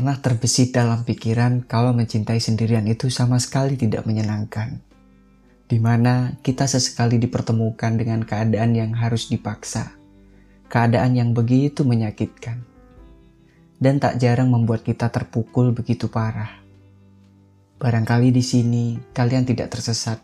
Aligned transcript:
pernah 0.00 0.16
terbesit 0.16 0.72
dalam 0.72 1.04
pikiran 1.04 1.68
kalau 1.68 1.92
mencintai 1.92 2.40
sendirian 2.40 2.88
itu 2.88 3.12
sama 3.12 3.36
sekali 3.36 3.76
tidak 3.76 4.08
menyenangkan. 4.08 4.80
Di 5.68 5.76
mana 5.76 6.40
kita 6.40 6.64
sesekali 6.64 7.20
dipertemukan 7.20 8.00
dengan 8.00 8.24
keadaan 8.24 8.72
yang 8.72 8.96
harus 8.96 9.28
dipaksa. 9.28 9.92
Keadaan 10.72 11.20
yang 11.20 11.36
begitu 11.36 11.84
menyakitkan. 11.84 12.64
Dan 13.76 14.00
tak 14.00 14.16
jarang 14.16 14.48
membuat 14.48 14.88
kita 14.88 15.12
terpukul 15.12 15.76
begitu 15.76 16.08
parah. 16.08 16.64
Barangkali 17.76 18.32
di 18.32 18.40
sini 18.40 18.96
kalian 19.12 19.44
tidak 19.44 19.68
tersesat. 19.68 20.16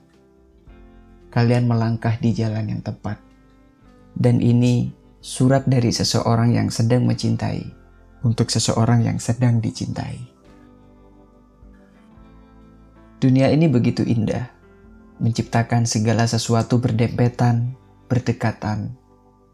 Kalian 1.28 1.68
melangkah 1.68 2.16
di 2.16 2.32
jalan 2.32 2.64
yang 2.64 2.80
tepat. 2.80 3.20
Dan 4.16 4.40
ini 4.40 4.88
surat 5.20 5.68
dari 5.68 5.92
seseorang 5.92 6.56
yang 6.56 6.72
sedang 6.72 7.04
mencintai 7.04 7.85
untuk 8.22 8.48
seseorang 8.48 9.04
yang 9.04 9.18
sedang 9.20 9.60
dicintai. 9.60 10.36
Dunia 13.16 13.48
ini 13.48 13.66
begitu 13.66 14.04
indah, 14.04 14.52
menciptakan 15.20 15.88
segala 15.88 16.28
sesuatu 16.28 16.76
berdempetan, 16.76 17.72
berdekatan, 18.12 18.92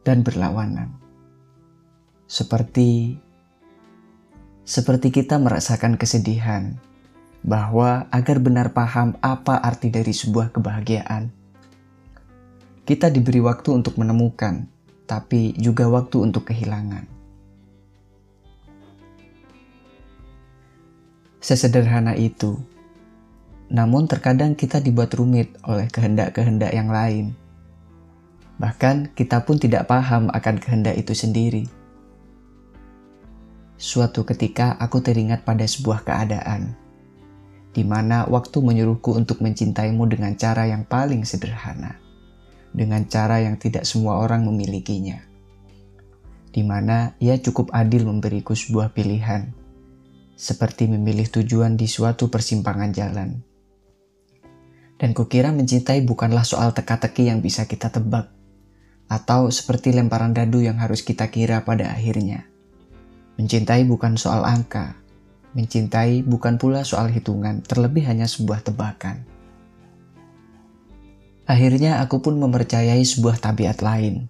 dan 0.03 0.27
berlawanan. 0.27 0.91
Seperti 2.27 3.19
seperti 4.63 5.11
kita 5.11 5.43
merasakan 5.43 5.99
kesedihan 5.99 6.79
bahwa 7.43 8.07
agar 8.15 8.39
benar 8.39 8.71
paham 8.71 9.19
apa 9.19 9.59
arti 9.59 9.91
dari 9.91 10.15
sebuah 10.15 10.55
kebahagiaan, 10.55 11.35
kita 12.87 13.11
diberi 13.11 13.43
waktu 13.43 13.75
untuk 13.75 13.99
menemukan, 13.99 14.67
tapi 15.07 15.55
juga 15.59 15.87
waktu 15.91 16.19
untuk 16.19 16.51
kehilangan. 16.51 17.12
Sesederhana 21.43 22.15
itu. 22.15 22.55
Namun 23.67 24.07
terkadang 24.07 24.55
kita 24.55 24.79
dibuat 24.79 25.11
rumit 25.19 25.59
oleh 25.67 25.91
kehendak-kehendak 25.91 26.71
yang 26.71 26.87
lain. 26.87 27.35
Bahkan 28.63 29.11
kita 29.19 29.43
pun 29.43 29.59
tidak 29.59 29.91
paham 29.91 30.31
akan 30.31 30.63
kehendak 30.63 30.95
itu 30.95 31.19
sendiri. 31.19 31.67
Suatu 33.75 34.23
ketika 34.23 34.79
aku 34.79 35.03
teringat 35.03 35.43
pada 35.43 35.67
sebuah 35.67 36.07
keadaan, 36.07 36.79
di 37.75 37.83
mana 37.83 38.23
waktu 38.31 38.63
menyuruhku 38.63 39.19
untuk 39.19 39.43
mencintaimu 39.43 40.07
dengan 40.07 40.39
cara 40.39 40.71
yang 40.71 40.87
paling 40.87 41.27
sederhana, 41.27 41.99
dengan 42.71 43.03
cara 43.11 43.43
yang 43.43 43.59
tidak 43.59 43.83
semua 43.83 44.23
orang 44.23 44.47
memilikinya, 44.47 45.19
di 46.55 46.63
mana 46.63 47.19
ia 47.19 47.35
cukup 47.35 47.75
adil 47.75 48.07
memberiku 48.07 48.55
sebuah 48.55 48.95
pilihan 48.95 49.62
seperti 50.43 50.91
memilih 50.91 51.31
tujuan 51.31 51.79
di 51.79 51.87
suatu 51.87 52.27
persimpangan 52.27 52.91
jalan. 52.91 53.39
Dan 54.99 55.15
kukira 55.15 55.55
mencintai 55.55 56.03
bukanlah 56.03 56.43
soal 56.43 56.75
teka-teki 56.75 57.31
yang 57.31 57.39
bisa 57.39 57.71
kita 57.71 57.95
tebak, 57.95 58.27
atau 59.07 59.55
seperti 59.55 59.95
lemparan 59.95 60.35
dadu 60.35 60.59
yang 60.59 60.83
harus 60.83 61.07
kita 61.07 61.31
kira 61.31 61.63
pada 61.63 61.95
akhirnya. 61.95 62.51
Mencintai 63.39 63.87
bukan 63.87 64.19
soal 64.19 64.43
angka, 64.43 64.99
mencintai 65.55 66.27
bukan 66.27 66.59
pula 66.59 66.83
soal 66.83 67.07
hitungan, 67.07 67.63
terlebih 67.63 68.03
hanya 68.11 68.27
sebuah 68.27 68.67
tebakan. 68.67 69.23
Akhirnya 71.47 72.03
aku 72.03 72.19
pun 72.19 72.35
mempercayai 72.43 73.03
sebuah 73.03 73.39
tabiat 73.39 73.79
lain, 73.79 74.27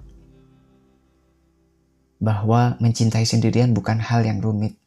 bahwa 2.20 2.76
mencintai 2.84 3.24
sendirian 3.24 3.72
bukan 3.72 3.96
hal 3.96 4.28
yang 4.28 4.40
rumit 4.44 4.81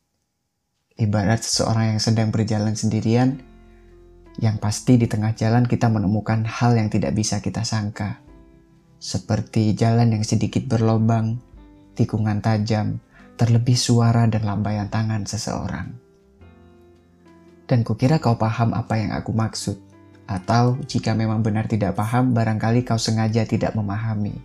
Ibarat 0.95 1.43
seseorang 1.43 1.91
yang 1.91 1.99
sedang 1.99 2.31
berjalan 2.31 2.71
sendirian, 2.71 3.43
yang 4.39 4.55
pasti 4.63 4.95
di 4.95 5.11
tengah 5.11 5.35
jalan 5.35 5.67
kita 5.67 5.91
menemukan 5.91 6.47
hal 6.47 6.71
yang 6.79 6.88
tidak 6.88 7.11
bisa 7.11 7.43
kita 7.43 7.67
sangka. 7.67 8.23
Seperti 8.95 9.75
jalan 9.75 10.16
yang 10.16 10.23
sedikit 10.23 10.63
berlobang, 10.72 11.35
tikungan 12.00 12.39
tajam, 12.39 13.03
terlebih 13.35 13.75
suara 13.75 14.23
dan 14.31 14.47
lambaian 14.47 14.88
tangan 14.88 15.28
seseorang. 15.28 15.91
Dan 17.67 17.83
kukira 17.83 18.23
kau 18.23 18.39
paham 18.39 18.72
apa 18.72 18.95
yang 18.95 19.12
aku 19.12 19.35
maksud. 19.35 19.75
Atau 20.31 20.79
jika 20.88 21.12
memang 21.12 21.44
benar 21.44 21.67
tidak 21.67 22.00
paham, 22.00 22.31
barangkali 22.31 22.88
kau 22.88 22.95
sengaja 22.95 23.44
tidak 23.44 23.75
memahami. 23.75 24.39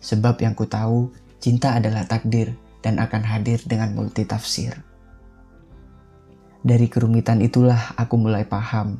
Sebab 0.00 0.40
yang 0.40 0.56
ku 0.56 0.64
tahu, 0.64 1.12
cinta 1.44 1.76
adalah 1.76 2.08
takdir 2.08 2.56
dan 2.80 2.96
akan 2.96 3.20
hadir 3.20 3.60
dengan 3.68 3.92
multi 3.92 4.24
tafsir. 4.24 4.93
Dari 6.64 6.88
kerumitan 6.88 7.44
itulah 7.44 7.92
aku 8.00 8.16
mulai 8.16 8.48
paham 8.48 8.96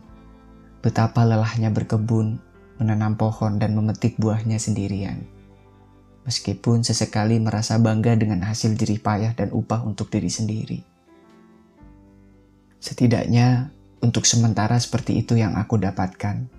betapa 0.85 1.25
lelahnya 1.25 1.73
berkebun, 1.73 2.37
menanam 2.77 3.17
pohon, 3.17 3.57
dan 3.57 3.73
memetik 3.73 4.21
buahnya 4.21 4.61
sendirian. 4.61 5.25
Meskipun 6.29 6.85
sesekali 6.85 7.41
merasa 7.41 7.81
bangga 7.81 8.13
dengan 8.21 8.45
hasil 8.45 8.77
jerih 8.77 9.01
payah 9.01 9.33
dan 9.33 9.49
upah 9.49 9.81
untuk 9.81 10.13
diri 10.13 10.29
sendiri. 10.29 10.85
Setidaknya, 12.85 13.73
untuk 14.05 14.29
sementara 14.29 14.77
seperti 14.77 15.25
itu 15.25 15.41
yang 15.41 15.57
aku 15.57 15.81
dapatkan. 15.81 16.53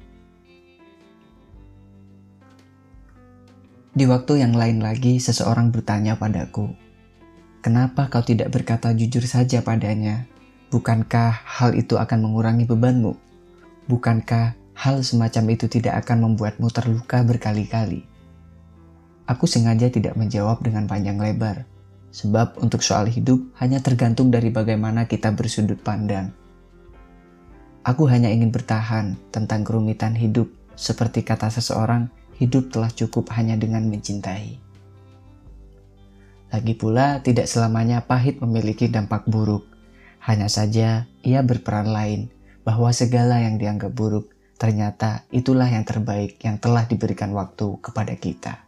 Di 3.93 4.05
waktu 4.09 4.41
yang 4.41 4.57
lain 4.57 4.81
lagi, 4.81 5.21
seseorang 5.21 5.69
bertanya 5.69 6.17
padaku, 6.17 6.73
"Kenapa 7.61 8.09
kau 8.09 8.25
tidak 8.25 8.49
berkata 8.49 8.89
jujur 8.97 9.21
saja 9.29 9.61
padanya?" 9.61 10.25
Bukankah 10.73 11.45
hal 11.45 11.77
itu 11.77 12.01
akan 12.01 12.25
mengurangi 12.25 12.65
bebanmu? 12.65 13.13
Bukankah 13.85 14.57
hal 14.73 15.05
semacam 15.05 15.53
itu 15.53 15.69
tidak 15.69 16.01
akan 16.05 16.31
membuatmu 16.31 16.67
terluka 16.73 17.21
berkali-kali? 17.21 18.01
Aku 19.29 19.45
sengaja 19.45 19.89
tidak 19.89 20.17
menjawab 20.17 20.61
dengan 20.65 20.89
panjang 20.89 21.21
lebar, 21.21 21.65
sebab 22.09 22.57
untuk 22.61 22.81
soal 22.81 23.05
hidup 23.09 23.41
hanya 23.61 23.77
tergantung 23.81 24.29
dari 24.33 24.49
bagaimana 24.49 25.05
kita 25.05 25.33
bersudut 25.33 25.81
pandang. 25.81 26.33
Aku 27.85 28.09
hanya 28.09 28.33
ingin 28.33 28.49
bertahan 28.49 29.13
tentang 29.29 29.61
kerumitan 29.61 30.17
hidup, 30.17 30.49
seperti 30.73 31.21
kata 31.21 31.53
seseorang, 31.53 32.09
hidup 32.41 32.73
telah 32.73 32.89
cukup 32.89 33.29
hanya 33.37 33.53
dengan 33.53 33.85
mencintai. 33.85 34.57
Lagi 36.49 36.73
pula, 36.73 37.21
tidak 37.21 37.45
selamanya 37.45 38.01
pahit 38.01 38.41
memiliki 38.41 38.89
dampak 38.89 39.27
buruk. 39.29 39.74
Hanya 40.25 40.49
saja 40.49 41.05
ia 41.21 41.45
berperan 41.45 41.93
lain 41.93 42.33
bahwa 42.65 42.89
segala 42.89 43.45
yang 43.45 43.61
dianggap 43.61 43.93
buruk 43.93 44.33
ternyata 44.57 45.21
itulah 45.29 45.69
yang 45.69 45.85
terbaik 45.85 46.41
yang 46.41 46.57
telah 46.57 46.89
diberikan 46.89 47.29
waktu 47.37 47.77
kepada 47.77 48.17
kita. 48.17 48.65